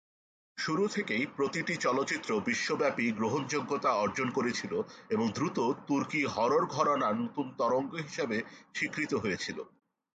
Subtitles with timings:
[0.57, 4.73] শুরু থেকেই, প্রতিটি চলচ্চিত্র বিশ্বব্যাপী গ্রহণযোগ্যতা অর্জন করেছিল
[5.09, 8.37] এবং দ্রুত তুর্কি হরর ঘরানার নতুন তরঙ্গ হিসাবে
[8.75, 9.57] স্বীকৃত হয়েছিল।